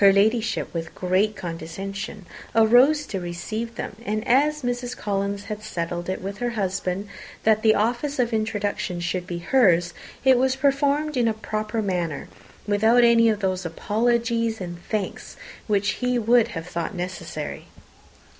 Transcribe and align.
Her 0.03 0.11
Ladyship, 0.11 0.73
with 0.73 0.95
great 0.95 1.35
condescension, 1.35 2.25
arose 2.55 3.05
to 3.05 3.19
receive 3.19 3.75
them; 3.75 3.97
and 4.03 4.27
as 4.27 4.63
Mrs. 4.63 4.97
Collins 4.97 5.43
had 5.43 5.61
settled 5.61 6.09
it 6.09 6.23
with 6.23 6.39
her 6.39 6.49
husband 6.57 7.07
that 7.43 7.61
the 7.61 7.75
office 7.75 8.17
of 8.17 8.33
introduction 8.33 8.99
should 8.99 9.27
be 9.27 9.37
hers, 9.37 9.93
it 10.25 10.39
was 10.39 10.55
performed 10.55 11.15
in 11.17 11.27
a 11.27 11.35
proper 11.35 11.83
manner, 11.83 12.27
without 12.65 13.03
any 13.03 13.29
of 13.29 13.41
those 13.41 13.63
apologies 13.63 14.59
and 14.59 14.83
thanks 14.89 15.37
which 15.67 15.89
he 15.89 16.17
would 16.17 16.47
have 16.57 16.65
thought 16.65 16.95
necessary. 16.95 17.65